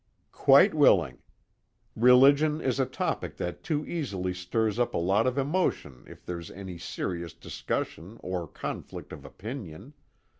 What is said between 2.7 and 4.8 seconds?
a topic that too easily stirs